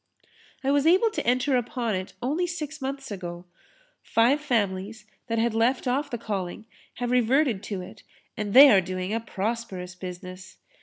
[0.63, 3.45] I was able to enter upon it only six months ago.
[4.01, 8.01] Five families that had left off the calling have reverted to it
[8.35, 10.57] and they are doing a prosperous business.